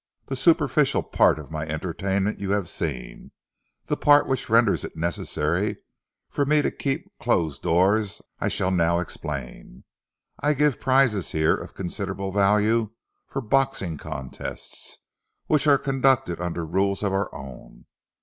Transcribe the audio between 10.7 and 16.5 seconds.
prizes here of considerable value for boxing contests which are conducted